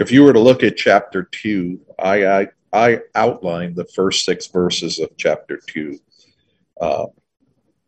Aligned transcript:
If 0.00 0.10
you 0.10 0.24
were 0.24 0.32
to 0.32 0.40
look 0.40 0.62
at 0.62 0.78
chapter 0.78 1.24
two, 1.24 1.78
I, 1.98 2.26
I, 2.26 2.48
I 2.72 3.00
outlined 3.14 3.76
the 3.76 3.84
first 3.84 4.24
six 4.24 4.46
verses 4.46 4.98
of 4.98 5.10
chapter 5.18 5.60
two 5.66 5.98
uh, 6.80 7.04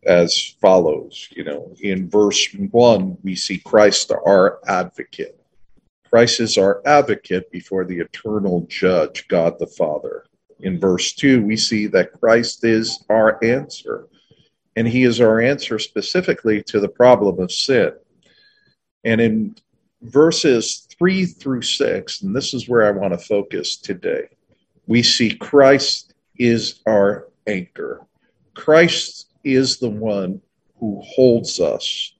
as 0.05 0.55
follows. 0.61 1.27
You 1.31 1.43
know, 1.43 1.73
in 1.81 2.07
verse 2.07 2.47
one, 2.69 3.17
we 3.23 3.35
see 3.35 3.57
Christ 3.57 4.11
our 4.11 4.59
advocate. 4.67 5.39
Christ 6.07 6.39
is 6.39 6.55
our 6.55 6.83
advocate 6.85 7.49
before 7.51 7.83
the 7.83 8.01
eternal 8.01 8.67
judge, 8.69 9.27
God 9.27 9.57
the 9.57 9.65
Father. 9.65 10.25
In 10.59 10.79
verse 10.79 11.13
2, 11.13 11.43
we 11.43 11.57
see 11.57 11.87
that 11.87 12.13
Christ 12.13 12.63
is 12.63 13.03
our 13.09 13.43
answer, 13.43 14.07
and 14.75 14.87
he 14.87 15.03
is 15.03 15.19
our 15.19 15.41
answer 15.41 15.79
specifically 15.79 16.61
to 16.63 16.79
the 16.79 16.87
problem 16.87 17.39
of 17.39 17.51
sin. 17.51 17.93
And 19.03 19.19
in 19.19 19.55
verses 20.03 20.87
3 21.03 21.25
through 21.25 21.61
6, 21.61 22.21
and 22.21 22.33
this 22.33 22.53
is 22.53 22.69
where 22.69 22.87
I 22.87 22.91
want 22.91 23.11
to 23.11 23.17
focus 23.17 23.75
today, 23.75 24.29
we 24.87 25.03
see 25.03 25.35
Christ 25.35 26.13
is 26.39 26.79
our 26.87 27.27
anchor. 27.45 28.07
Christ 28.53 29.27
is 29.43 29.79
the 29.79 29.89
one 29.89 30.41
who 30.79 31.01
holds 31.03 31.59
us, 31.59 32.13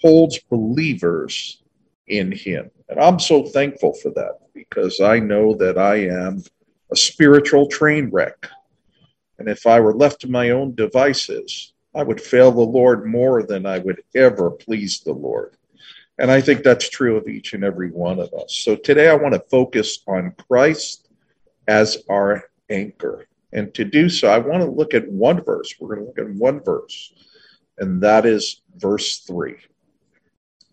holds 0.00 0.38
believers 0.48 1.62
in 2.06 2.32
him. 2.32 2.70
And 2.88 2.98
I'm 2.98 3.20
so 3.20 3.44
thankful 3.44 3.92
for 3.92 4.08
that 4.12 4.38
because 4.54 5.02
I 5.02 5.18
know 5.18 5.54
that 5.56 5.76
I 5.76 5.96
am 6.06 6.42
a 6.90 6.96
spiritual 6.96 7.66
train 7.66 8.08
wreck. 8.08 8.48
And 9.38 9.50
if 9.50 9.66
I 9.66 9.80
were 9.80 9.92
left 9.92 10.22
to 10.22 10.30
my 10.30 10.48
own 10.48 10.74
devices, 10.74 11.74
I 11.94 12.04
would 12.04 12.22
fail 12.22 12.52
the 12.52 12.62
Lord 12.62 13.04
more 13.04 13.42
than 13.42 13.66
I 13.66 13.80
would 13.80 14.02
ever 14.14 14.50
please 14.50 15.00
the 15.00 15.12
Lord. 15.12 15.57
And 16.18 16.30
I 16.30 16.40
think 16.40 16.62
that's 16.62 16.88
true 16.88 17.16
of 17.16 17.28
each 17.28 17.52
and 17.54 17.62
every 17.62 17.90
one 17.90 18.18
of 18.18 18.32
us. 18.34 18.54
So 18.54 18.74
today 18.74 19.08
I 19.08 19.14
want 19.14 19.34
to 19.34 19.44
focus 19.50 20.00
on 20.06 20.34
Christ 20.48 21.08
as 21.68 21.98
our 22.08 22.50
anchor. 22.70 23.26
And 23.52 23.72
to 23.74 23.84
do 23.84 24.08
so, 24.08 24.28
I 24.28 24.38
want 24.38 24.62
to 24.62 24.70
look 24.70 24.94
at 24.94 25.10
one 25.10 25.42
verse. 25.42 25.74
We're 25.78 25.94
going 25.94 26.00
to 26.00 26.06
look 26.06 26.18
at 26.18 26.34
one 26.34 26.60
verse, 26.60 27.12
and 27.78 28.02
that 28.02 28.26
is 28.26 28.62
verse 28.76 29.20
3. 29.20 29.54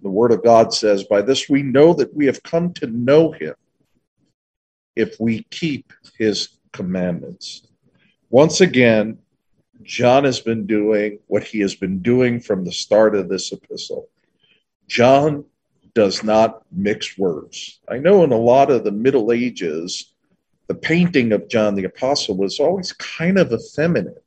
The 0.01 0.09
Word 0.09 0.31
of 0.31 0.43
God 0.43 0.73
says, 0.73 1.03
By 1.03 1.21
this 1.21 1.47
we 1.47 1.63
know 1.63 1.93
that 1.93 2.13
we 2.13 2.25
have 2.25 2.43
come 2.43 2.73
to 2.73 2.87
know 2.87 3.31
Him 3.31 3.55
if 4.95 5.15
we 5.19 5.43
keep 5.51 5.93
His 6.17 6.49
commandments. 6.73 7.67
Once 8.29 8.59
again, 8.59 9.19
John 9.83 10.23
has 10.23 10.39
been 10.39 10.65
doing 10.65 11.19
what 11.27 11.43
he 11.43 11.59
has 11.59 11.75
been 11.75 11.99
doing 11.99 12.39
from 12.39 12.65
the 12.65 12.71
start 12.71 13.15
of 13.15 13.29
this 13.29 13.51
epistle. 13.51 14.09
John 14.87 15.45
does 15.93 16.23
not 16.23 16.63
mix 16.71 17.17
words. 17.17 17.79
I 17.89 17.97
know 17.97 18.23
in 18.23 18.31
a 18.31 18.37
lot 18.37 18.69
of 18.69 18.83
the 18.83 18.91
Middle 18.91 19.31
Ages, 19.31 20.13
the 20.67 20.75
painting 20.75 21.31
of 21.31 21.47
John 21.47 21.75
the 21.75 21.85
Apostle 21.85 22.37
was 22.37 22.59
always 22.59 22.91
kind 22.93 23.37
of 23.37 23.53
effeminate. 23.53 24.23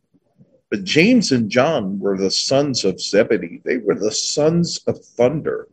But 0.71 0.85
James 0.85 1.33
and 1.33 1.51
John 1.51 1.99
were 1.99 2.17
the 2.17 2.31
sons 2.31 2.85
of 2.85 3.01
Zebedee, 3.01 3.63
they 3.65 3.79
were 3.79 3.95
the 3.95 4.13
sons 4.13 4.81
of 4.87 5.03
thunder. 5.03 5.69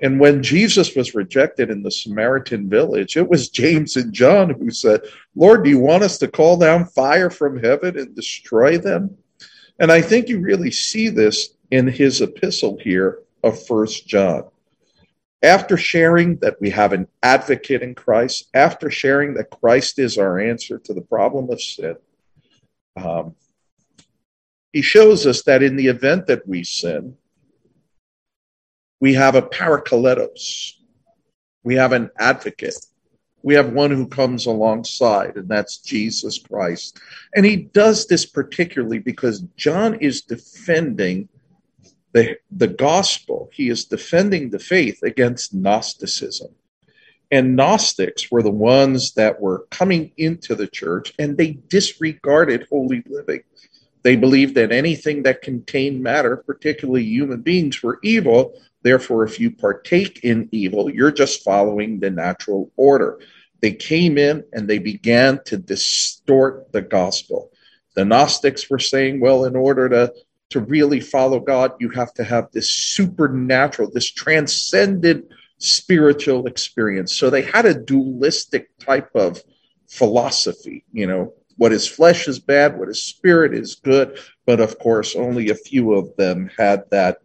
And 0.00 0.20
when 0.20 0.44
Jesus 0.44 0.94
was 0.94 1.16
rejected 1.16 1.70
in 1.70 1.82
the 1.82 1.90
Samaritan 1.90 2.68
village, 2.68 3.16
it 3.16 3.28
was 3.28 3.48
James 3.48 3.96
and 3.96 4.12
John 4.12 4.50
who 4.50 4.70
said, 4.70 5.00
Lord, 5.34 5.64
do 5.64 5.70
you 5.70 5.80
want 5.80 6.04
us 6.04 6.18
to 6.18 6.28
call 6.28 6.56
down 6.56 6.86
fire 6.86 7.30
from 7.30 7.60
heaven 7.60 7.98
and 7.98 8.14
destroy 8.14 8.78
them? 8.78 9.16
And 9.80 9.90
I 9.90 10.00
think 10.00 10.28
you 10.28 10.40
really 10.40 10.70
see 10.70 11.08
this 11.08 11.56
in 11.72 11.88
his 11.88 12.20
epistle 12.20 12.78
here 12.80 13.22
of 13.42 13.66
First 13.66 14.06
John. 14.06 14.44
After 15.42 15.76
sharing 15.76 16.36
that 16.38 16.60
we 16.60 16.70
have 16.70 16.92
an 16.92 17.06
advocate 17.22 17.82
in 17.82 17.94
Christ, 17.94 18.48
after 18.54 18.90
sharing 18.90 19.34
that 19.34 19.50
Christ 19.50 19.98
is 19.98 20.18
our 20.18 20.40
answer 20.40 20.78
to 20.78 20.94
the 20.94 21.00
problem 21.00 21.48
of 21.50 21.62
sin, 21.62 21.96
um, 22.96 23.36
he 24.72 24.82
shows 24.82 25.26
us 25.26 25.42
that 25.44 25.62
in 25.62 25.76
the 25.76 25.86
event 25.86 26.26
that 26.26 26.46
we 26.46 26.64
sin, 26.64 27.16
we 29.00 29.14
have 29.14 29.36
a 29.36 29.42
parakletos, 29.42 30.72
we 31.62 31.76
have 31.76 31.92
an 31.92 32.10
advocate, 32.18 32.84
we 33.42 33.54
have 33.54 33.72
one 33.72 33.90
who 33.90 34.08
comes 34.08 34.46
alongside, 34.46 35.36
and 35.36 35.48
that's 35.48 35.78
Jesus 35.78 36.38
Christ. 36.38 36.98
And 37.34 37.46
he 37.46 37.56
does 37.56 38.06
this 38.06 38.26
particularly 38.26 38.98
because 38.98 39.40
John 39.56 39.94
is 39.94 40.22
defending 40.22 41.28
the, 42.12 42.38
the 42.50 42.68
gospel, 42.68 43.50
he 43.52 43.68
is 43.68 43.84
defending 43.84 44.50
the 44.50 44.58
faith 44.58 45.02
against 45.02 45.54
Gnosticism. 45.54 46.54
And 47.30 47.56
Gnostics 47.56 48.30
were 48.30 48.42
the 48.42 48.50
ones 48.50 49.12
that 49.12 49.40
were 49.40 49.66
coming 49.70 50.12
into 50.16 50.54
the 50.54 50.66
church 50.66 51.12
and 51.18 51.36
they 51.36 51.58
disregarded 51.68 52.66
holy 52.70 53.02
living. 53.06 53.42
They 54.02 54.16
believed 54.16 54.54
that 54.54 54.72
anything 54.72 55.24
that 55.24 55.42
contained 55.42 56.02
matter, 56.02 56.38
particularly 56.38 57.04
human 57.04 57.42
beings, 57.42 57.82
were 57.82 57.98
evil. 58.02 58.54
Therefore, 58.82 59.24
if 59.24 59.38
you 59.38 59.50
partake 59.50 60.20
in 60.24 60.48
evil, 60.52 60.90
you're 60.90 61.12
just 61.12 61.44
following 61.44 62.00
the 62.00 62.10
natural 62.10 62.70
order. 62.76 63.20
They 63.60 63.72
came 63.72 64.16
in 64.16 64.44
and 64.52 64.68
they 64.68 64.78
began 64.78 65.42
to 65.46 65.58
distort 65.58 66.72
the 66.72 66.80
gospel. 66.80 67.50
The 67.94 68.04
Gnostics 68.04 68.70
were 68.70 68.78
saying, 68.78 69.20
well, 69.20 69.44
in 69.44 69.56
order 69.56 69.88
to, 69.88 70.14
to 70.50 70.60
really 70.60 71.00
follow 71.00 71.40
God, 71.40 71.72
you 71.78 71.90
have 71.90 72.14
to 72.14 72.24
have 72.24 72.50
this 72.52 72.70
supernatural, 72.70 73.90
this 73.90 74.10
transcendent 74.10 75.26
spiritual 75.58 76.46
experience. 76.46 77.14
So 77.14 77.30
they 77.30 77.42
had 77.42 77.66
a 77.66 77.74
dualistic 77.74 78.76
type 78.78 79.10
of 79.14 79.42
philosophy, 79.88 80.84
you 80.92 81.06
know, 81.06 81.34
what 81.56 81.72
is 81.72 81.86
flesh 81.88 82.28
is 82.28 82.38
bad, 82.38 82.78
what 82.78 82.88
is 82.88 83.02
spirit 83.02 83.52
is 83.52 83.74
good. 83.74 84.18
But 84.46 84.60
of 84.60 84.78
course, 84.78 85.16
only 85.16 85.50
a 85.50 85.56
few 85.56 85.92
of 85.92 86.16
them 86.16 86.50
had 86.56 86.84
that 86.90 87.18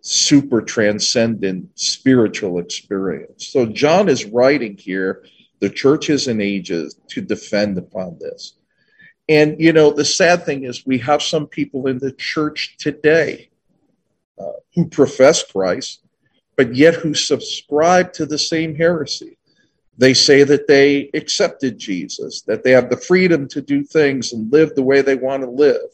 super 0.00 0.62
transcendent 0.62 1.68
spiritual 1.78 2.58
experience. 2.58 3.48
So 3.48 3.66
John 3.66 4.08
is 4.08 4.24
writing 4.24 4.76
here 4.78 5.24
the 5.60 5.68
churches 5.68 6.26
and 6.26 6.40
ages 6.40 6.98
to 7.08 7.20
defend 7.20 7.76
upon 7.76 8.18
this. 8.18 8.54
And, 9.28 9.60
you 9.60 9.72
know, 9.72 9.90
the 9.90 10.04
sad 10.04 10.44
thing 10.44 10.64
is 10.64 10.86
we 10.86 10.98
have 10.98 11.22
some 11.22 11.46
people 11.46 11.88
in 11.88 11.98
the 11.98 12.12
church 12.12 12.76
today 12.78 13.48
uh, 14.38 14.52
who 14.74 14.88
profess 14.88 15.42
Christ, 15.42 16.04
but 16.56 16.74
yet 16.74 16.94
who 16.94 17.12
subscribe 17.12 18.12
to 18.14 18.26
the 18.26 18.38
same 18.38 18.74
heresy. 18.74 19.36
They 19.98 20.14
say 20.14 20.44
that 20.44 20.68
they 20.68 21.10
accepted 21.14 21.78
Jesus, 21.78 22.42
that 22.42 22.62
they 22.62 22.70
have 22.72 22.90
the 22.90 22.98
freedom 22.98 23.48
to 23.48 23.62
do 23.62 23.82
things 23.82 24.32
and 24.32 24.52
live 24.52 24.74
the 24.74 24.82
way 24.82 25.00
they 25.00 25.16
want 25.16 25.42
to 25.42 25.50
live. 25.50 25.88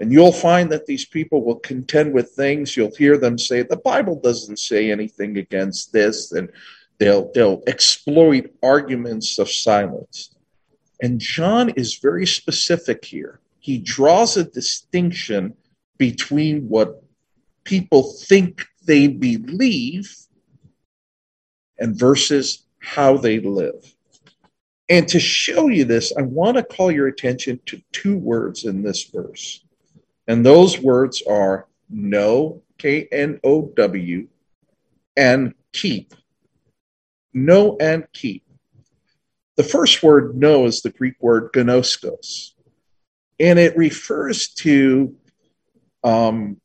And 0.00 0.12
you'll 0.12 0.32
find 0.32 0.70
that 0.72 0.86
these 0.86 1.04
people 1.04 1.44
will 1.44 1.60
contend 1.60 2.12
with 2.12 2.30
things. 2.30 2.76
You'll 2.76 2.94
hear 2.96 3.18
them 3.18 3.38
say, 3.38 3.62
the 3.62 3.76
Bible 3.76 4.16
doesn't 4.16 4.58
say 4.58 4.90
anything 4.90 5.36
against 5.36 5.92
this, 5.92 6.32
and 6.32 6.50
they'll, 6.98 7.30
they'll 7.32 7.62
exploit 7.66 8.52
arguments 8.62 9.38
of 9.38 9.50
silence. 9.50 10.34
And 11.02 11.20
John 11.20 11.70
is 11.70 11.98
very 11.98 12.26
specific 12.26 13.04
here. 13.04 13.40
He 13.58 13.78
draws 13.78 14.36
a 14.36 14.44
distinction 14.44 15.54
between 15.98 16.68
what 16.68 17.02
people 17.64 18.12
think 18.12 18.66
they 18.84 19.06
believe 19.06 20.14
and 21.78 21.98
versus 21.98 22.64
how 22.78 23.16
they 23.16 23.40
live. 23.40 23.94
And 24.88 25.06
to 25.08 25.20
show 25.20 25.68
you 25.68 25.84
this, 25.84 26.12
I 26.16 26.22
want 26.22 26.56
to 26.56 26.64
call 26.64 26.90
your 26.90 27.06
attention 27.06 27.60
to 27.66 27.80
two 27.92 28.18
words 28.18 28.64
in 28.64 28.82
this 28.82 29.04
verse. 29.04 29.64
And 30.26 30.44
those 30.44 30.80
words 30.80 31.22
are 31.28 31.68
know, 31.88 32.62
K 32.78 33.08
N 33.12 33.40
O 33.44 33.72
W, 33.76 34.26
and 35.16 35.54
keep. 35.72 36.14
Know 37.32 37.76
and 37.80 38.06
keep. 38.12 38.44
The 39.56 39.64
first 39.64 40.02
word 40.02 40.36
know 40.36 40.66
is 40.66 40.80
the 40.80 40.90
Greek 40.90 41.16
word 41.20 41.52
gnoskos, 41.52 42.52
and 43.38 43.58
it 43.58 43.76
refers 43.76 44.48
to 44.54 45.14
um, 46.02 46.60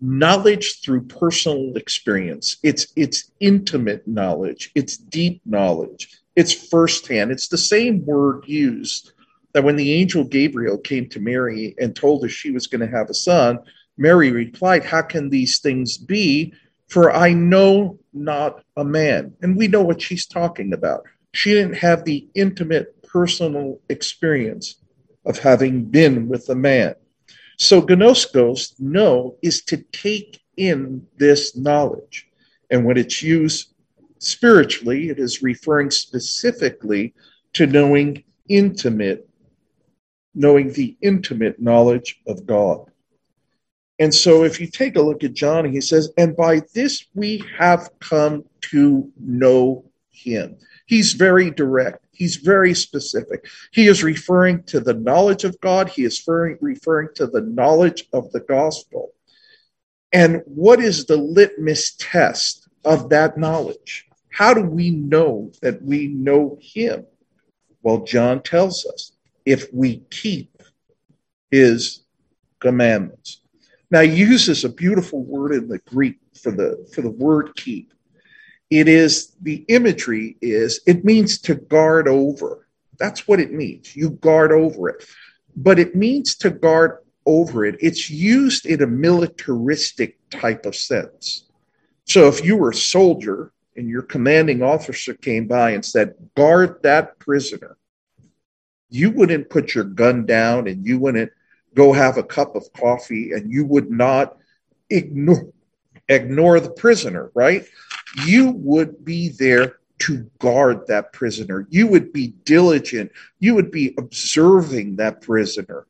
knowledge 0.00 0.80
through 0.82 1.02
personal 1.02 1.76
experience. 1.76 2.56
It's 2.62 2.86
it's 2.96 3.30
intimate 3.40 4.06
knowledge. 4.06 4.70
It's 4.74 4.96
deep 4.96 5.42
knowledge. 5.44 6.20
It's 6.36 6.52
firsthand. 6.52 7.32
It's 7.32 7.48
the 7.48 7.58
same 7.58 8.06
word 8.06 8.44
used 8.46 9.12
that 9.52 9.64
when 9.64 9.76
the 9.76 9.92
angel 9.92 10.24
Gabriel 10.24 10.78
came 10.78 11.08
to 11.08 11.20
Mary 11.20 11.74
and 11.78 11.96
told 11.96 12.22
her 12.22 12.28
she 12.28 12.50
was 12.50 12.66
going 12.66 12.80
to 12.80 12.96
have 12.96 13.10
a 13.10 13.14
son, 13.14 13.58
Mary 13.96 14.30
replied, 14.30 14.84
"How 14.84 15.02
can 15.02 15.30
these 15.30 15.58
things 15.58 15.98
be? 15.98 16.54
For 16.86 17.12
I 17.12 17.32
know 17.32 17.98
not 18.12 18.62
a 18.76 18.84
man." 18.84 19.34
And 19.42 19.56
we 19.56 19.66
know 19.66 19.82
what 19.82 20.00
she's 20.00 20.26
talking 20.26 20.72
about. 20.72 21.04
She 21.34 21.52
didn't 21.52 21.76
have 21.76 22.04
the 22.04 22.28
intimate 22.34 23.02
personal 23.02 23.80
experience 23.88 24.76
of 25.24 25.38
having 25.38 25.84
been 25.84 26.28
with 26.28 26.48
a 26.48 26.54
man. 26.54 26.94
So 27.58 27.82
gnoskos, 27.82 28.78
know, 28.80 29.36
is 29.42 29.62
to 29.64 29.78
take 29.92 30.40
in 30.56 31.06
this 31.16 31.56
knowledge. 31.56 32.28
And 32.70 32.84
when 32.84 32.96
it's 32.96 33.22
used 33.22 33.74
spiritually, 34.18 35.10
it 35.10 35.18
is 35.18 35.42
referring 35.42 35.90
specifically 35.90 37.14
to 37.54 37.66
knowing 37.66 38.24
intimate, 38.48 39.28
knowing 40.34 40.72
the 40.72 40.96
intimate 41.02 41.60
knowledge 41.60 42.20
of 42.26 42.46
God. 42.46 42.90
And 43.98 44.14
so 44.14 44.44
if 44.44 44.60
you 44.60 44.68
take 44.68 44.96
a 44.96 45.02
look 45.02 45.24
at 45.24 45.34
John, 45.34 45.70
he 45.70 45.80
says, 45.80 46.12
and 46.16 46.36
by 46.36 46.62
this 46.74 47.06
we 47.14 47.42
have 47.58 47.90
come 48.00 48.44
to 48.70 49.10
know 49.18 49.84
him. 50.18 50.56
He's 50.86 51.12
very 51.12 51.50
direct. 51.50 52.04
He's 52.12 52.36
very 52.36 52.74
specific. 52.74 53.46
He 53.72 53.86
is 53.86 54.02
referring 54.02 54.64
to 54.64 54.80
the 54.80 54.94
knowledge 54.94 55.44
of 55.44 55.60
God. 55.60 55.88
He 55.88 56.04
is 56.04 56.18
referring, 56.18 56.58
referring 56.60 57.08
to 57.16 57.26
the 57.26 57.42
knowledge 57.42 58.04
of 58.12 58.30
the 58.32 58.40
gospel. 58.40 59.12
And 60.12 60.42
what 60.46 60.80
is 60.80 61.04
the 61.04 61.16
litmus 61.16 61.94
test 61.98 62.68
of 62.84 63.10
that 63.10 63.36
knowledge? 63.36 64.06
How 64.30 64.54
do 64.54 64.62
we 64.62 64.90
know 64.90 65.52
that 65.62 65.82
we 65.82 66.08
know 66.08 66.58
him? 66.60 67.06
Well, 67.82 68.04
John 68.04 68.42
tells 68.42 68.86
us 68.86 69.12
if 69.44 69.72
we 69.72 69.98
keep 70.10 70.62
his 71.50 72.04
commandments. 72.60 73.40
Now, 73.90 74.00
he 74.00 74.14
uses 74.14 74.64
a 74.64 74.68
beautiful 74.68 75.22
word 75.22 75.52
in 75.52 75.68
the 75.68 75.78
Greek 75.78 76.18
for 76.40 76.52
the 76.52 76.88
for 76.92 77.02
the 77.02 77.10
word 77.10 77.54
keep. 77.56 77.92
It 78.70 78.88
is 78.88 79.32
the 79.40 79.64
imagery 79.68 80.36
is 80.42 80.80
it 80.86 81.04
means 81.04 81.38
to 81.42 81.54
guard 81.54 82.06
over. 82.08 82.66
That's 82.98 83.26
what 83.26 83.40
it 83.40 83.52
means. 83.52 83.96
You 83.96 84.10
guard 84.10 84.52
over 84.52 84.90
it. 84.90 85.04
But 85.56 85.78
it 85.78 85.94
means 85.94 86.34
to 86.36 86.50
guard 86.50 86.98
over 87.24 87.64
it. 87.64 87.76
It's 87.80 88.10
used 88.10 88.66
in 88.66 88.82
a 88.82 88.86
militaristic 88.86 90.18
type 90.30 90.66
of 90.66 90.76
sense. 90.76 91.44
So 92.04 92.28
if 92.28 92.44
you 92.44 92.56
were 92.56 92.70
a 92.70 92.74
soldier 92.74 93.52
and 93.76 93.88
your 93.88 94.02
commanding 94.02 94.62
officer 94.62 95.14
came 95.14 95.46
by 95.46 95.70
and 95.70 95.84
said, 95.84 96.14
guard 96.36 96.82
that 96.82 97.18
prisoner, 97.18 97.76
you 98.90 99.10
wouldn't 99.10 99.50
put 99.50 99.74
your 99.74 99.84
gun 99.84 100.26
down 100.26 100.66
and 100.66 100.86
you 100.86 100.98
wouldn't 100.98 101.30
go 101.74 101.92
have 101.92 102.16
a 102.16 102.22
cup 102.22 102.56
of 102.56 102.72
coffee 102.72 103.32
and 103.32 103.52
you 103.52 103.64
would 103.64 103.90
not 103.90 104.36
ignore 104.90 105.52
ignore 106.08 106.58
the 106.58 106.70
prisoner, 106.70 107.30
right? 107.34 107.66
You 108.24 108.50
would 108.52 109.04
be 109.04 109.28
there 109.30 109.76
to 110.00 110.30
guard 110.38 110.86
that 110.86 111.12
prisoner. 111.12 111.66
You 111.70 111.86
would 111.88 112.12
be 112.12 112.28
diligent. 112.44 113.10
You 113.40 113.54
would 113.54 113.70
be 113.70 113.94
observing 113.98 114.96
that 114.96 115.20
prisoner. 115.20 115.86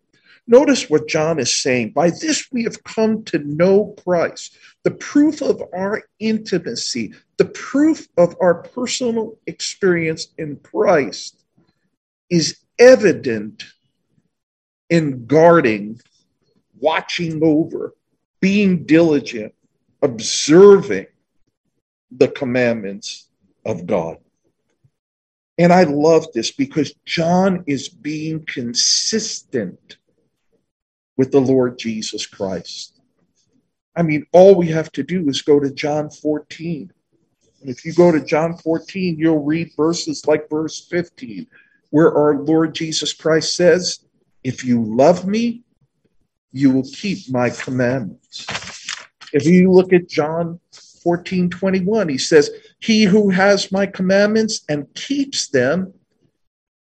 Notice 0.46 0.88
what 0.88 1.08
John 1.08 1.38
is 1.38 1.52
saying. 1.52 1.90
By 1.90 2.08
this 2.08 2.50
we 2.50 2.64
have 2.64 2.82
come 2.82 3.22
to 3.24 3.38
know 3.40 3.94
Christ, 4.02 4.56
the 4.82 4.92
proof 4.92 5.42
of 5.42 5.62
our 5.74 6.02
intimacy, 6.20 7.12
the 7.36 7.44
proof 7.44 8.08
of 8.16 8.34
our 8.40 8.62
personal 8.62 9.36
experience 9.46 10.28
in 10.38 10.56
Christ 10.56 11.44
is 12.30 12.60
evident 12.78 13.64
in 14.88 15.26
guarding, 15.26 16.00
watching 16.80 17.40
over, 17.44 17.94
being 18.40 18.84
diligent, 18.84 19.54
observing 20.00 21.06
the 22.10 22.28
commandments 22.28 23.28
of 23.64 23.86
God. 23.86 24.18
And 25.58 25.72
I 25.72 25.84
love 25.84 26.26
this 26.32 26.52
because 26.52 26.94
John 27.04 27.64
is 27.66 27.88
being 27.88 28.44
consistent 28.46 29.96
with 31.16 31.32
the 31.32 31.40
Lord 31.40 31.78
Jesus 31.78 32.26
Christ. 32.26 33.00
I 33.96 34.02
mean, 34.02 34.24
all 34.32 34.54
we 34.54 34.68
have 34.68 34.92
to 34.92 35.02
do 35.02 35.28
is 35.28 35.42
go 35.42 35.58
to 35.58 35.70
John 35.70 36.08
14. 36.08 36.92
And 37.60 37.70
if 37.70 37.84
you 37.84 37.92
go 37.92 38.12
to 38.12 38.24
John 38.24 38.56
14, 38.56 39.18
you'll 39.18 39.42
read 39.42 39.72
verses 39.76 40.24
like 40.28 40.48
verse 40.48 40.86
15, 40.88 41.48
where 41.90 42.16
our 42.16 42.38
Lord 42.38 42.72
Jesus 42.72 43.12
Christ 43.12 43.56
says, 43.56 43.98
If 44.44 44.64
you 44.64 44.84
love 44.84 45.26
me, 45.26 45.64
you 46.52 46.70
will 46.70 46.84
keep 46.84 47.28
my 47.30 47.50
commandments. 47.50 48.46
If 49.32 49.44
you 49.44 49.72
look 49.72 49.92
at 49.92 50.08
John 50.08 50.60
14 51.02 51.50
21, 51.50 52.08
he 52.08 52.18
says, 52.18 52.50
He 52.80 53.04
who 53.04 53.30
has 53.30 53.72
my 53.72 53.86
commandments 53.86 54.62
and 54.68 54.92
keeps 54.94 55.48
them, 55.48 55.94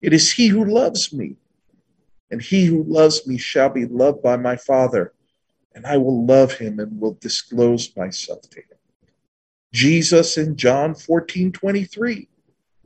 it 0.02 0.12
is 0.12 0.32
he 0.32 0.48
who 0.48 0.64
loves 0.64 1.12
me. 1.12 1.36
And 2.30 2.42
he 2.42 2.64
who 2.64 2.82
loves 2.84 3.26
me 3.26 3.38
shall 3.38 3.68
be 3.68 3.86
loved 3.86 4.22
by 4.22 4.36
my 4.36 4.56
Father, 4.56 5.12
and 5.74 5.86
I 5.86 5.98
will 5.98 6.26
love 6.26 6.52
him 6.52 6.80
and 6.80 7.00
will 7.00 7.16
disclose 7.20 7.94
myself 7.96 8.42
to 8.42 8.60
him. 8.60 8.78
Jesus 9.72 10.36
in 10.36 10.56
John 10.56 10.94
14 10.94 11.52
23, 11.52 12.28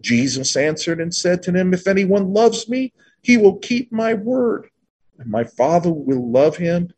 Jesus 0.00 0.56
answered 0.56 1.00
and 1.00 1.14
said 1.14 1.42
to 1.42 1.52
them, 1.52 1.72
If 1.72 1.86
anyone 1.86 2.32
loves 2.32 2.68
me, 2.68 2.92
he 3.22 3.36
will 3.36 3.56
keep 3.56 3.90
my 3.92 4.14
word, 4.14 4.68
and 5.18 5.30
my 5.30 5.44
Father 5.44 5.92
will 5.92 6.30
love 6.30 6.56
him 6.56 6.92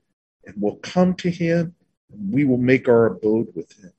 and 0.44 0.60
will 0.60 0.76
come 0.76 1.14
to 1.14 1.30
him 1.30 1.74
and 2.12 2.32
we 2.32 2.44
will 2.44 2.58
make 2.58 2.88
our 2.88 3.06
abode 3.06 3.48
with 3.54 3.72
him. 3.78 3.92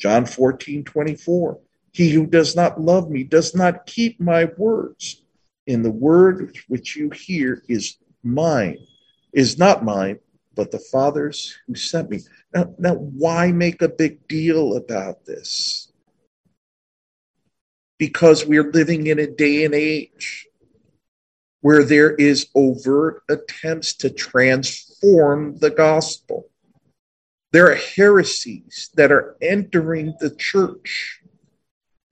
John 0.00 0.24
14, 0.26 0.82
24. 0.84 1.60
He 1.92 2.10
who 2.10 2.26
does 2.26 2.56
not 2.56 2.80
love 2.80 3.10
me 3.10 3.22
does 3.22 3.54
not 3.54 3.86
keep 3.86 4.20
my 4.20 4.46
words. 4.56 5.22
And 5.68 5.84
the 5.84 5.90
word 5.90 6.56
which 6.68 6.96
you 6.96 7.10
hear 7.10 7.62
is 7.68 7.96
mine, 8.24 8.78
is 9.32 9.58
not 9.58 9.84
mine, 9.84 10.18
but 10.54 10.70
the 10.70 10.78
Father's 10.78 11.56
who 11.66 11.74
sent 11.74 12.10
me. 12.10 12.20
Now, 12.54 12.74
now 12.78 12.94
why 12.94 13.52
make 13.52 13.82
a 13.82 13.88
big 13.88 14.26
deal 14.26 14.76
about 14.76 15.24
this? 15.26 15.92
Because 17.98 18.46
we're 18.46 18.72
living 18.72 19.06
in 19.06 19.18
a 19.18 19.26
day 19.26 19.64
and 19.64 19.74
age 19.74 20.46
where 21.60 21.84
there 21.84 22.14
is 22.14 22.48
overt 22.54 23.22
attempts 23.28 23.92
to 23.92 24.08
transform 24.10 25.58
the 25.58 25.70
gospel. 25.70 26.49
There 27.52 27.70
are 27.70 27.74
heresies 27.74 28.90
that 28.94 29.10
are 29.10 29.36
entering 29.42 30.14
the 30.20 30.30
church. 30.30 31.20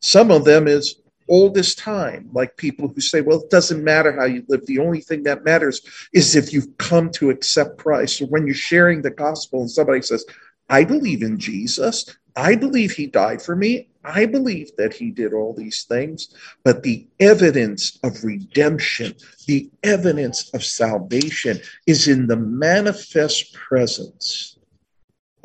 Some 0.01 0.31
of 0.31 0.45
them 0.45 0.67
is 0.67 1.01
oldest 1.29 1.79
time, 1.79 2.29
like 2.33 2.57
people 2.57 2.89
who 2.89 3.01
say, 3.01 3.21
well, 3.21 3.43
it 3.43 3.51
doesn't 3.51 3.85
matter 3.85 4.13
how 4.13 4.25
you 4.25 4.45
live. 4.49 4.67
The 4.67 4.79
only 4.79 5.01
thing 5.01 5.23
that 5.25 5.45
matters 5.45 5.83
is 6.13 6.35
if 6.35 6.53
you've 6.53 6.77
come 6.79 7.11
to 7.13 7.31
accept 7.31 7.79
Christ. 7.79 8.19
So 8.19 8.27
when 8.27 8.47
you're 8.47 8.55
sharing 8.55 9.03
the 9.03 9.11
gospel 9.11 9.61
and 9.61 9.71
somebody 9.71 10.03
says, 10.03 10.25
I 10.69 10.85
believe 10.85 11.23
in 11.23 11.39
Jesus, 11.39 12.17
I 12.35 12.55
believe 12.55 12.93
he 12.93 13.07
died 13.07 13.43
for 13.43 13.57
me, 13.57 13.89
I 14.05 14.27
believe 14.27 14.71
that 14.77 14.95
he 14.95 15.11
did 15.11 15.33
all 15.33 15.53
these 15.53 15.85
things, 15.85 16.35
but 16.65 16.83
the 16.83 17.07
evidence 17.21 17.99
of 18.03 18.25
redemption, 18.25 19.15
the 19.47 19.71
evidence 19.83 20.51
of 20.55 20.65
salvation 20.65 21.61
is 21.87 22.09
in 22.09 22.27
the 22.27 22.37
manifest 22.37 23.53
presence 23.55 24.58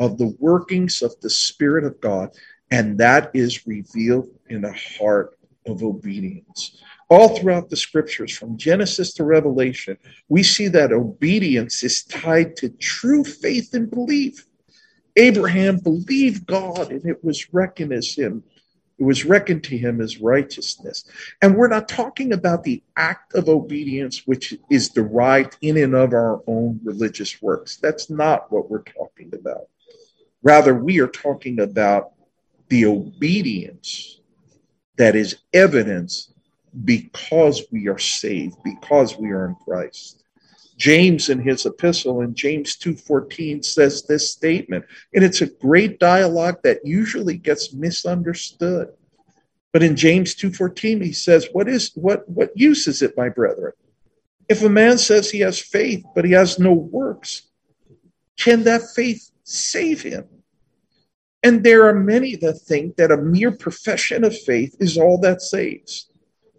of 0.04 0.18
the 0.18 0.36
workings 0.38 1.02
of 1.02 1.18
the 1.22 1.30
Spirit 1.30 1.86
of 1.86 2.00
God, 2.02 2.30
and 2.72 2.98
that 2.98 3.32
is 3.34 3.66
revealed 3.66 4.28
in 4.50 4.66
a 4.66 4.74
heart 4.74 5.38
of 5.66 5.82
obedience. 5.82 6.82
All 7.10 7.38
throughout 7.38 7.70
the 7.70 7.78
scriptures, 7.78 8.36
from 8.36 8.58
Genesis 8.58 9.14
to 9.14 9.24
Revelation, 9.24 9.98
we 10.28 10.44
see 10.44 10.68
that 10.70 10.92
obedience 10.92 11.84
is 11.84 12.04
tied 12.04 12.58
to 12.58 12.70
true 12.70 13.24
faith 13.24 13.74
and 13.74 13.90
belief. 13.90 14.46
Abraham 15.16 15.78
believed 15.78 16.48
God, 16.48 16.92
and 16.92 17.06
it 17.06 17.24
was 17.24 17.54
reckoned 17.54 17.94
as 17.94 18.14
him. 18.14 18.44
It 19.00 19.04
was 19.04 19.26
reckoned 19.26 19.64
to 19.66 19.78
him 19.78 20.02
as 20.02 20.20
righteousness. 20.20 21.06
And 21.42 21.56
we're 21.56 21.68
not 21.68 21.88
talking 21.88 22.34
about 22.34 22.64
the 22.64 22.84
act 22.98 23.36
of 23.36 23.48
obedience, 23.48 24.24
which 24.26 24.54
is 24.70 24.90
derived 24.90 25.58
in 25.62 25.78
and 25.78 25.96
of 25.96 26.14
our 26.14 26.42
own 26.48 26.82
religious 26.84 27.42
works. 27.42 27.78
That's 27.78 28.10
not 28.10 28.52
what 28.52 28.70
we're 28.70 28.84
talking 28.84 29.32
about. 29.34 29.68
Rather, 30.44 30.76
we 30.76 31.00
are 31.00 31.08
talking 31.08 31.62
about 31.62 32.12
the 32.68 32.86
obedience 32.86 34.20
that 34.98 35.16
is 35.16 35.38
evidence 35.54 36.34
because 36.84 37.64
we 37.72 37.88
are 37.88 38.00
saved, 38.00 38.58
because 38.64 39.18
we 39.18 39.32
are 39.32 39.48
in 39.48 39.56
Christ. 39.56 40.24
James 40.78 41.30
in 41.30 41.40
his 41.40 41.66
epistle 41.66 42.22
in 42.22 42.34
James 42.34 42.76
2:14 42.76 43.64
says 43.64 44.04
this 44.04 44.30
statement, 44.32 44.86
and 45.14 45.24
it's 45.24 45.42
a 45.42 45.48
great 45.48 46.00
dialogue 46.00 46.60
that 46.64 46.86
usually 46.86 47.38
gets 47.38 47.74
misunderstood. 47.74 48.90
But 49.72 49.84
in 49.84 49.96
James 49.96 50.36
2:14 50.36 51.02
he 51.02 51.14
says, 51.14 51.48
"What 51.54 51.70
is 51.70 51.92
what 51.96 52.28
what 52.28 52.52
use 52.56 52.88
is 52.88 53.02
it, 53.02 53.16
my 53.16 53.30
brethren? 53.30 53.74
If 54.50 54.64
a 54.64 54.70
man 54.70 54.98
says 54.98 55.30
he 55.30 55.40
has 55.40 55.60
faith 55.60 56.04
but 56.16 56.26
he 56.26 56.32
has 56.32 56.60
no 56.60 56.74
works, 56.74 57.44
can 58.36 58.64
that 58.64 58.82
faith 58.96 59.30
save 59.44 60.02
him?" 60.02 60.26
And 61.44 61.64
there 61.64 61.88
are 61.88 61.94
many 61.94 62.36
that 62.38 62.62
think 62.62 62.96
that 62.96 63.12
a 63.12 63.18
mere 63.18 63.52
profession 63.52 64.24
of 64.24 64.38
faith 64.38 64.76
is 64.80 64.98
all 64.98 65.18
that 65.20 65.42
saves. 65.42 66.10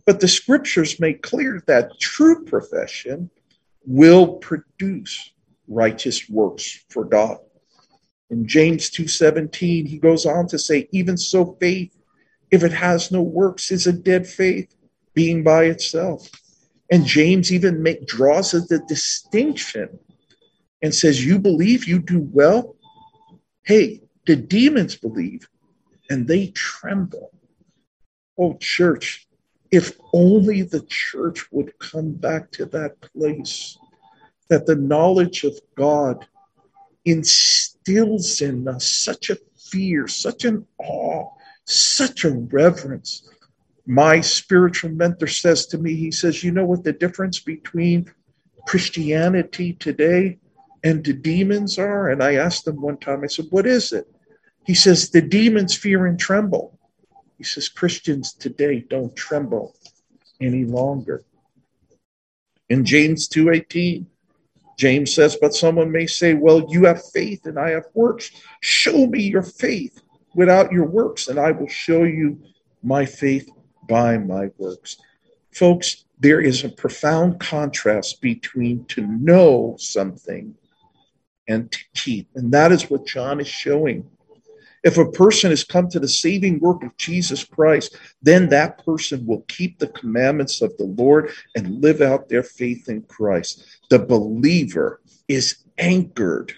But 0.05 0.21
the 0.21 0.29
scriptures 0.29 1.01
make 1.01 1.23
clear 1.23 1.63
that 1.67 1.99
true 1.99 2.45
profession 2.45 3.31
will 3.87 4.35
produce 4.35 5.33
righteous 5.67 6.29
works 6.29 6.85
for 6.91 7.05
God. 7.05 7.39
In 8.31 8.47
James 8.47 8.91
2:17 8.91 9.87
he 9.87 9.99
goes 9.99 10.27
on 10.27 10.47
to 10.49 10.59
say 10.59 10.89
even 10.93 11.17
so 11.17 11.57
faith 11.61 11.97
if 12.55 12.63
it 12.63 12.73
has 12.73 13.11
no 13.11 13.21
works, 13.21 13.73
is 13.73 13.89
a 13.89 13.93
dead 13.93 14.29
faith, 14.29 14.73
being 15.13 15.43
by 15.43 15.65
itself. 15.65 16.31
And 16.91 17.05
James 17.05 17.53
even 17.53 17.83
make, 17.83 18.07
draws 18.07 18.53
the 18.53 18.81
distinction 18.87 19.99
and 20.85 20.95
says, 20.95 21.25
You 21.25 21.39
believe 21.39 21.89
you 21.89 21.99
do 21.99 22.29
well? 22.31 22.77
Hey, 23.63 24.03
the 24.27 24.37
demons 24.37 24.95
believe 24.95 25.49
and 26.11 26.29
they 26.29 26.49
tremble. 26.49 27.33
Oh, 28.39 28.59
church, 28.61 29.27
if 29.71 29.99
only 30.13 30.61
the 30.61 30.83
church 30.83 31.51
would 31.51 31.79
come 31.79 32.13
back 32.13 32.51
to 32.53 32.67
that 32.67 33.01
place 33.01 33.79
that 34.51 34.67
the 34.67 34.77
knowledge 34.77 35.45
of 35.45 35.59
God 35.75 36.27
instills 37.07 38.43
in 38.43 38.69
us 38.69 38.87
such 38.87 39.31
a 39.31 39.39
fear, 39.57 40.07
such 40.07 40.45
an 40.45 40.67
awe, 40.77 41.31
such 41.65 42.25
a 42.25 42.31
reverence. 42.31 43.27
My 43.87 44.21
spiritual 44.21 44.91
mentor 44.91 45.29
says 45.29 45.65
to 45.69 45.79
me, 45.79 45.95
he 45.95 46.11
says, 46.11 46.45
You 46.45 46.53
know 46.53 46.67
what 46.67 46.85
the 46.85 46.93
difference 46.93 47.41
between 47.41 48.13
Christianity 48.67 49.73
today 49.73 50.41
and 50.85 51.03
the 51.03 51.15
demons 51.15 51.79
are? 51.79 52.11
And 52.11 52.23
I 52.23 52.35
asked 52.35 52.69
him 52.69 52.81
one 52.81 52.99
time, 52.99 53.25
I 53.25 53.27
said, 53.27 53.47
What 53.51 53.67
is 53.67 53.93
it? 53.93 54.07
He 54.67 54.75
says, 54.75 55.11
The 55.11 55.23
demons 55.23 55.75
fear 55.75 56.07
and 56.07 56.21
tremble. 56.21 56.79
He 57.39 57.45
says, 57.45 57.69
Christians 57.69 58.35
today 58.35 58.85
don't 58.89 59.17
tremble 59.17 59.75
any 60.41 60.65
longer. 60.65 61.25
In 62.69 62.85
James 62.85 63.29
2:18, 63.29 64.07
James 64.79 65.15
says, 65.15 65.37
But 65.41 65.55
someone 65.55 65.91
may 65.91 66.07
say, 66.07 66.35
Well, 66.35 66.67
you 66.69 66.85
have 66.85 67.03
faith 67.13 67.47
and 67.47 67.59
I 67.59 67.71
have 67.71 67.87
works. 67.95 68.31
Show 68.61 69.07
me 69.07 69.23
your 69.23 69.43
faith 69.43 70.01
without 70.35 70.71
your 70.71 70.87
works, 70.87 71.29
and 71.29 71.39
I 71.39 71.51
will 71.51 71.69
show 71.69 72.05
you 72.05 72.41
my 72.83 73.07
faith 73.07 73.49
by 73.89 74.19
my 74.19 74.51
works. 74.59 74.99
Folks, 75.53 76.05
there 76.19 76.41
is 76.41 76.65
a 76.65 76.69
profound 76.69 77.39
contrast 77.41 78.21
between 78.21 78.85
to 78.87 79.07
know 79.07 79.77
something 79.79 80.55
and 81.49 81.75
keep. 81.95 82.29
And 82.35 82.53
that 82.53 82.73
is 82.73 82.91
what 82.91 83.07
John 83.07 83.41
is 83.41 83.49
showing. 83.49 84.09
If 84.83 84.99
a 84.99 85.11
person 85.11 85.51
has 85.51 85.65
come 85.65 85.89
to 85.89 85.99
the 85.99 86.09
saving 86.09 86.61
work 86.61 86.85
of 86.85 86.97
Jesus 86.99 87.43
Christ, 87.43 87.97
then 88.21 88.51
that 88.51 88.85
person 88.85 89.25
will 89.27 89.41
keep 89.49 89.79
the 89.79 89.89
commandments 89.89 90.61
of 90.61 90.77
the 90.77 90.85
Lord 90.85 91.31
and 91.57 91.81
live 91.81 92.03
out 92.03 92.29
their 92.29 92.43
faith 92.43 92.89
in 92.91 93.03
Christ. 93.03 93.65
The 93.89 93.99
believer 93.99 95.01
is 95.27 95.65
anchored 95.79 96.53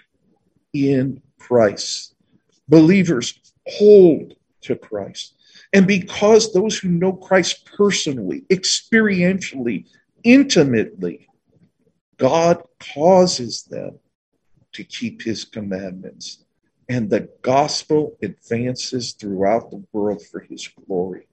in 0.73 1.23
Christ. 1.39 2.15
Believers 2.69 3.39
hold 3.69 4.35
to 4.63 4.75
Christ. 4.75 5.35
And 5.73 5.87
because 5.87 6.53
those 6.53 6.77
who 6.77 6.89
know 6.89 7.13
Christ 7.13 7.71
personally, 7.77 8.43
experientially, 8.51 9.87
intimately, 10.25 11.29
God 12.17 12.63
causes 12.81 13.63
them 13.65 13.99
to 14.77 14.85
keep 14.85 15.23
his 15.23 15.45
commandments 15.45 16.45
and 16.89 17.09
the 17.09 17.29
gospel 17.41 18.17
advances 18.23 19.13
throughout 19.13 19.71
the 19.71 19.83
world 19.93 20.23
for 20.31 20.41
his 20.41 20.69
glory. 20.87 21.27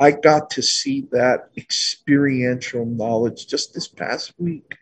I 0.00 0.10
got 0.10 0.50
to 0.50 0.62
see 0.62 1.06
that 1.12 1.50
experiential 1.56 2.84
knowledge 2.84 3.46
just 3.46 3.74
this 3.74 3.86
past 3.86 4.34
week 4.38 4.76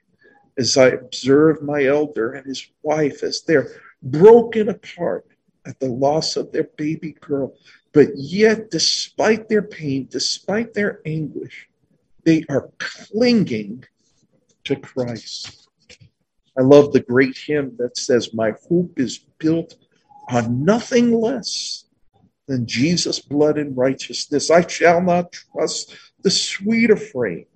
as 0.59 0.78
I 0.78 0.88
observed 0.88 1.62
my 1.62 1.85
elder 1.85 2.33
and 2.33 2.47
his 2.47 2.66
wife 2.83 3.23
as 3.23 3.42
they're 3.42 3.68
broken 4.02 4.71
apart 4.71 5.26
at 5.66 5.78
the 5.78 5.88
loss 5.88 6.37
of 6.37 6.52
their 6.52 6.71
baby 6.78 7.12
girl. 7.21 7.54
But 7.92 8.09
yet, 8.16 8.71
despite 8.71 9.49
their 9.49 9.62
pain, 9.62 10.09
despite 10.11 10.73
their 10.73 11.00
anguish, 11.04 11.68
they 12.25 12.45
are 12.49 12.71
clinging 12.78 13.85
to 14.64 14.76
Christ. 14.76 15.65
I 16.58 16.62
love 16.62 16.92
the 16.92 17.00
great 17.00 17.36
hymn 17.36 17.76
that 17.78 17.98
says, 17.98 18.32
My 18.32 18.54
hope 18.68 18.98
is 18.98 19.18
built 19.38 19.75
on 20.28 20.64
nothing 20.64 21.12
less 21.20 21.84
than 22.46 22.66
Jesus' 22.66 23.20
blood 23.20 23.58
and 23.58 23.76
righteousness. 23.76 24.50
I 24.50 24.66
shall 24.66 25.02
not 25.02 25.32
trust 25.32 25.96
the 26.22 26.30
sweeter 26.30 26.96
frame, 26.96 27.46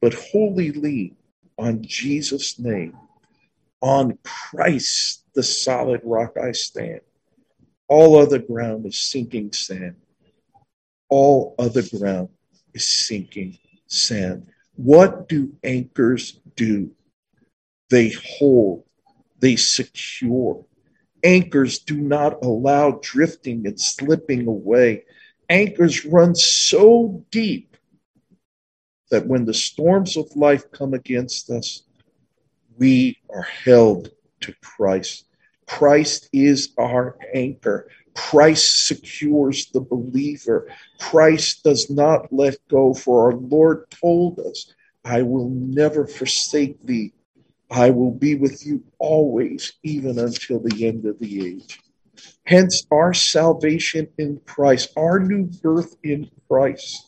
but 0.00 0.14
wholly 0.14 0.70
lean 0.72 1.16
on 1.58 1.82
Jesus' 1.82 2.58
name. 2.58 2.96
On 3.80 4.18
Christ, 4.24 5.24
the 5.34 5.42
solid 5.42 6.00
rock, 6.04 6.36
I 6.40 6.52
stand. 6.52 7.00
All 7.88 8.16
other 8.16 8.38
ground 8.38 8.86
is 8.86 9.00
sinking 9.00 9.52
sand. 9.52 9.96
All 11.08 11.54
other 11.58 11.82
ground 11.82 12.28
is 12.74 12.86
sinking 12.86 13.58
sand. 13.86 14.46
What 14.76 15.28
do 15.28 15.54
anchors 15.64 16.40
do? 16.54 16.90
They 17.90 18.10
hold, 18.10 18.84
they 19.40 19.56
secure. 19.56 20.64
Anchors 21.24 21.78
do 21.78 21.96
not 21.96 22.44
allow 22.44 22.98
drifting 23.02 23.66
and 23.66 23.80
slipping 23.80 24.46
away. 24.46 25.04
Anchors 25.48 26.04
run 26.04 26.34
so 26.34 27.24
deep 27.30 27.76
that 29.10 29.26
when 29.26 29.46
the 29.46 29.54
storms 29.54 30.16
of 30.16 30.36
life 30.36 30.70
come 30.70 30.94
against 30.94 31.50
us, 31.50 31.82
we 32.76 33.18
are 33.30 33.42
held 33.42 34.10
to 34.42 34.52
Christ. 34.62 35.26
Christ 35.66 36.28
is 36.32 36.72
our 36.78 37.16
anchor. 37.34 37.88
Christ 38.14 38.86
secures 38.86 39.66
the 39.66 39.80
believer. 39.80 40.70
Christ 40.98 41.64
does 41.64 41.90
not 41.90 42.32
let 42.32 42.56
go, 42.68 42.94
for 42.94 43.26
our 43.26 43.36
Lord 43.36 43.90
told 43.90 44.38
us, 44.40 44.74
I 45.04 45.22
will 45.22 45.48
never 45.50 46.06
forsake 46.06 46.84
thee 46.84 47.12
I 47.70 47.90
will 47.90 48.12
be 48.12 48.34
with 48.34 48.66
you 48.66 48.82
always, 48.98 49.74
even 49.82 50.18
until 50.18 50.60
the 50.60 50.86
end 50.86 51.04
of 51.04 51.18
the 51.18 51.46
age. 51.46 51.80
Hence, 52.44 52.86
our 52.90 53.12
salvation 53.12 54.08
in 54.16 54.40
Christ, 54.46 54.90
our 54.96 55.20
new 55.20 55.44
birth 55.44 55.96
in 56.02 56.30
Christ, 56.48 57.06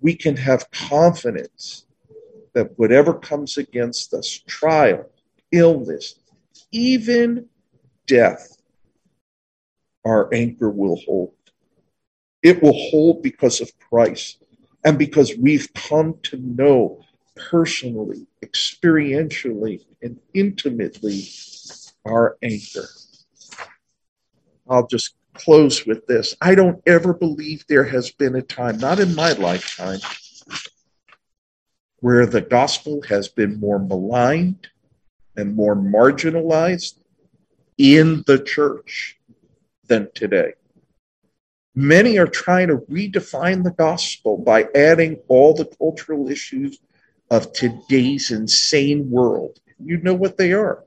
we 0.00 0.14
can 0.14 0.36
have 0.36 0.70
confidence 0.70 1.86
that 2.54 2.78
whatever 2.78 3.14
comes 3.14 3.58
against 3.58 4.14
us, 4.14 4.40
trial, 4.46 5.10
illness, 5.50 6.14
even 6.70 7.46
death, 8.06 8.56
our 10.04 10.32
anchor 10.32 10.70
will 10.70 11.00
hold. 11.04 11.34
It 12.42 12.62
will 12.62 12.78
hold 12.90 13.22
because 13.22 13.60
of 13.60 13.76
Christ 13.90 14.42
and 14.84 14.96
because 14.96 15.36
we've 15.36 15.72
come 15.74 16.14
to 16.24 16.36
know 16.36 17.04
personally, 17.50 18.27
experientially, 18.44 19.84
and 20.02 20.18
intimately 20.34 21.28
our 22.04 22.36
anchor. 22.42 22.88
I'll 24.68 24.86
just 24.86 25.14
close 25.34 25.86
with 25.86 26.06
this. 26.06 26.34
I 26.40 26.54
don't 26.54 26.82
ever 26.86 27.14
believe 27.14 27.64
there 27.66 27.84
has 27.84 28.10
been 28.10 28.34
a 28.34 28.42
time, 28.42 28.78
not 28.78 29.00
in 29.00 29.14
my 29.14 29.32
lifetime, 29.32 30.00
where 32.00 32.26
the 32.26 32.40
gospel 32.40 33.02
has 33.08 33.28
been 33.28 33.58
more 33.58 33.78
maligned 33.78 34.68
and 35.36 35.54
more 35.54 35.76
marginalized 35.76 36.98
in 37.76 38.24
the 38.26 38.38
church 38.38 39.18
than 39.86 40.08
today. 40.14 40.52
Many 41.74 42.18
are 42.18 42.26
trying 42.26 42.68
to 42.68 42.78
redefine 42.78 43.62
the 43.62 43.70
gospel 43.70 44.36
by 44.36 44.66
adding 44.74 45.18
all 45.28 45.54
the 45.54 45.64
cultural 45.64 46.28
issues 46.28 46.78
of 47.30 47.52
today's 47.52 48.30
insane 48.30 49.10
world. 49.10 49.58
You 49.78 49.98
know 49.98 50.14
what 50.14 50.36
they 50.36 50.52
are. 50.52 50.84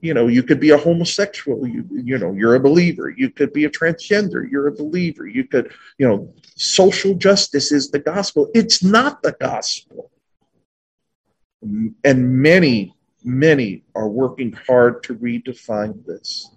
You 0.00 0.12
know, 0.12 0.26
you 0.28 0.42
could 0.42 0.60
be 0.60 0.70
a 0.70 0.76
homosexual, 0.76 1.66
you 1.66 1.86
you 1.90 2.18
know, 2.18 2.32
you're 2.32 2.56
a 2.56 2.60
believer. 2.60 3.08
You 3.08 3.30
could 3.30 3.54
be 3.54 3.64
a 3.64 3.70
transgender, 3.70 4.48
you're 4.50 4.66
a 4.66 4.72
believer. 4.72 5.26
You 5.26 5.44
could, 5.44 5.72
you 5.98 6.06
know, 6.06 6.34
social 6.56 7.14
justice 7.14 7.72
is 7.72 7.90
the 7.90 7.98
gospel. 7.98 8.50
It's 8.54 8.82
not 8.82 9.22
the 9.22 9.32
gospel. 9.40 10.10
And 11.62 12.42
many, 12.42 12.94
many 13.24 13.84
are 13.94 14.08
working 14.08 14.52
hard 14.52 15.02
to 15.04 15.14
redefine 15.14 16.04
this. 16.04 16.50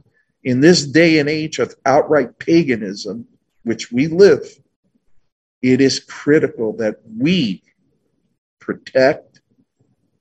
In 0.44 0.60
this 0.60 0.86
day 0.86 1.20
and 1.20 1.30
age 1.30 1.60
of 1.60 1.74
outright 1.86 2.38
paganism, 2.40 3.26
which 3.64 3.94
we 3.94 4.08
live, 4.08 4.46
it 5.62 5.80
is 5.80 6.00
critical 6.02 6.74
that 6.78 6.98
we 7.18 7.64
protect, 8.68 9.40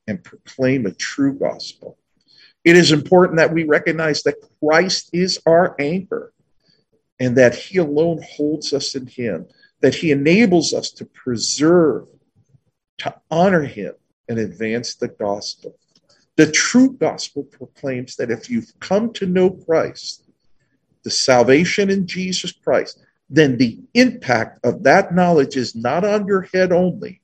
and 0.07 0.23
proclaim 0.23 0.85
a 0.85 0.93
true 0.93 1.37
gospel. 1.37 1.97
It 2.63 2.77
is 2.77 2.93
important 2.93 3.37
that 3.37 3.53
we 3.53 3.65
recognize 3.65 4.23
that 4.23 4.41
Christ 4.63 5.09
is 5.11 5.37
our 5.45 5.75
anchor 5.79 6.31
and 7.19 7.35
that 7.35 7.55
He 7.55 7.77
alone 7.77 8.23
holds 8.23 8.71
us 8.71 8.95
in 8.95 9.05
Him, 9.05 9.47
that 9.81 9.95
He 9.95 10.11
enables 10.11 10.73
us 10.73 10.91
to 10.91 11.05
preserve, 11.05 12.07
to 12.99 13.13
honor 13.29 13.63
Him, 13.63 13.93
and 14.29 14.39
advance 14.39 14.95
the 14.95 15.09
gospel. 15.09 15.77
The 16.37 16.49
true 16.49 16.93
gospel 16.93 17.43
proclaims 17.43 18.15
that 18.15 18.31
if 18.31 18.49
you've 18.49 18.71
come 18.79 19.11
to 19.13 19.25
know 19.25 19.49
Christ, 19.49 20.23
the 21.03 21.11
salvation 21.11 21.89
in 21.89 22.07
Jesus 22.07 22.53
Christ, 22.53 22.99
then 23.29 23.57
the 23.57 23.79
impact 23.93 24.59
of 24.63 24.83
that 24.83 25.13
knowledge 25.13 25.57
is 25.57 25.75
not 25.75 26.05
on 26.05 26.27
your 26.27 26.43
head 26.53 26.71
only, 26.71 27.19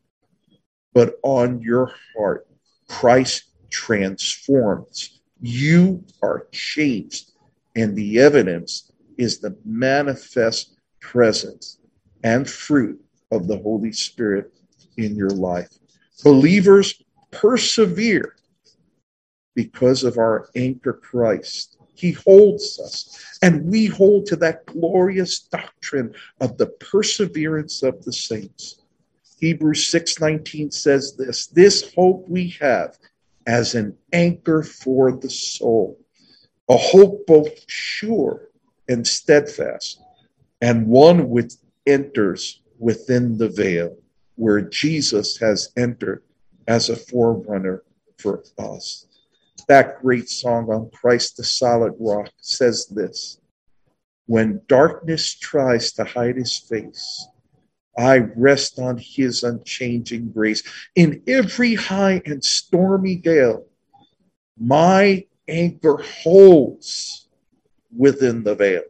but 0.94 1.20
on 1.24 1.62
your 1.62 1.92
heart. 2.16 2.48
Christ 2.88 3.46
transforms. 3.70 5.22
You 5.42 6.04
are 6.22 6.48
changed, 6.52 7.32
and 7.76 7.96
the 7.96 8.20
evidence 8.20 8.92
is 9.18 9.40
the 9.40 9.58
manifest 9.66 10.76
presence 11.02 11.80
and 12.24 12.50
fruit 12.50 13.04
of 13.32 13.48
the 13.48 13.58
Holy 13.58 13.92
Spirit 13.92 14.54
in 14.98 15.16
your 15.16 15.30
life. 15.30 15.70
Believers 16.24 17.04
persevere 17.32 18.36
because 19.56 20.04
of 20.04 20.18
our 20.18 20.50
anchor 20.56 20.94
Christ. 20.94 21.78
He 21.96 22.12
holds 22.12 22.80
us, 22.80 23.38
and 23.42 23.66
we 23.66 23.86
hold 23.86 24.26
to 24.28 24.36
that 24.38 24.66
glorious 24.66 25.40
doctrine 25.40 26.14
of 26.42 26.58
the 26.58 26.68
perseverance 26.68 27.84
of 27.84 28.04
the 28.04 28.14
saints. 28.14 28.83
Hebrews 29.44 29.92
6:19 29.92 30.72
says 30.72 31.18
this, 31.18 31.48
this 31.48 31.94
hope 31.96 32.30
we 32.30 32.56
have 32.62 32.98
as 33.46 33.76
an 33.76 33.98
anchor 34.14 34.64
for 34.64 35.12
the 35.12 35.30
soul, 35.30 36.00
a 36.70 36.78
hope 36.78 37.28
both 37.28 37.52
sure 37.68 38.48
and 38.88 39.06
steadfast, 39.06 40.02
and 40.62 40.88
one 40.88 41.30
which 41.30 41.56
enters 41.86 42.62
within 42.80 43.38
the 43.38 43.50
veil, 43.50 43.98
where 44.36 44.62
Jesus 44.62 45.36
has 45.40 45.74
entered 45.76 46.24
as 46.66 46.88
a 46.88 46.96
forerunner 46.96 47.84
for 48.20 48.46
us. 48.58 49.08
That 49.68 50.02
great 50.02 50.30
song 50.30 50.72
on 50.72 50.90
Christ 50.92 51.36
the 51.36 51.44
solid 51.44 51.96
rock 52.00 52.32
says 52.38 52.88
this 52.88 53.42
When 54.26 54.62
darkness 54.70 55.38
tries 55.38 55.92
to 55.96 56.06
hide 56.06 56.38
his 56.38 56.58
face, 56.58 57.28
I 57.98 58.18
rest 58.36 58.80
on 58.80 58.98
his 58.98 59.44
unchanging 59.44 60.32
grace. 60.32 60.64
In 60.96 61.22
every 61.28 61.76
high 61.76 62.22
and 62.26 62.44
stormy 62.44 63.16
gale, 63.16 63.66
my 64.60 65.26
anchor 65.48 65.98
holds 65.98 67.28
within 67.96 68.44
the 68.44 68.56
veil. 68.56 68.84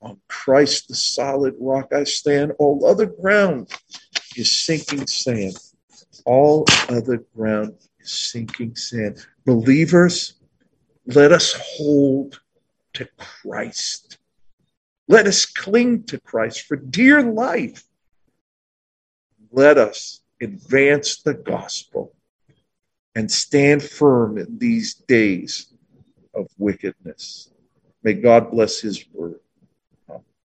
On 0.00 0.20
Christ, 0.28 0.88
the 0.88 0.94
solid 0.94 1.54
rock, 1.58 1.92
I 1.92 2.04
stand. 2.04 2.52
All 2.58 2.86
other 2.86 3.06
ground 3.06 3.72
is 4.36 4.50
sinking 4.50 5.06
sand. 5.06 5.56
All 6.24 6.64
other 6.88 7.24
ground 7.34 7.74
is 8.00 8.12
sinking 8.12 8.76
sand. 8.76 9.26
Believers, 9.44 10.34
let 11.06 11.32
us 11.32 11.54
hold 11.58 12.40
to 12.94 13.08
Christ. 13.16 14.17
Let 15.08 15.26
us 15.26 15.46
cling 15.46 16.04
to 16.04 16.20
Christ 16.20 16.66
for 16.66 16.76
dear 16.76 17.22
life. 17.22 17.82
Let 19.50 19.78
us 19.78 20.20
advance 20.40 21.22
the 21.22 21.34
gospel 21.34 22.14
and 23.14 23.30
stand 23.30 23.82
firm 23.82 24.36
in 24.36 24.58
these 24.58 24.94
days 24.94 25.72
of 26.34 26.46
wickedness. 26.58 27.50
May 28.02 28.12
God 28.12 28.50
bless 28.50 28.80
his 28.80 29.04
word. 29.12 29.40